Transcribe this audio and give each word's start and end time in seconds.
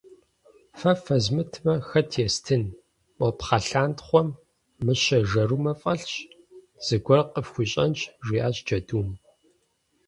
-Фэ 0.79 0.91
фэзмытмэ, 1.03 1.73
хэт 1.89 2.11
естын: 2.27 2.63
мо 3.19 3.27
пхъэлъантхъуэм 3.37 4.27
мыщэ 4.85 5.19
жэрумэ 5.29 5.73
фӏэлъщ, 5.81 6.13
зыгуэр 6.85 7.21
къыфхуищӏэнщ, 7.33 7.99
жиӏащ 8.25 8.57
джэдум. 8.65 9.07